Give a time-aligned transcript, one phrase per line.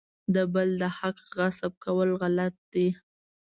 [0.33, 2.87] د بل د حق غصب کول غلط دي.